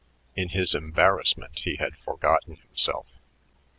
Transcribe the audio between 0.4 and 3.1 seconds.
his embarrassment he had forgotten himself.